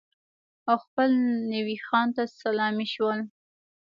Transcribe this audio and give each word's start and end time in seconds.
او 0.69 0.75
خپل 0.85 1.09
نوي 1.53 1.77
خان 1.85 2.07
ته 2.15 2.23
سلامي 2.41 2.87
شول. 2.93 3.19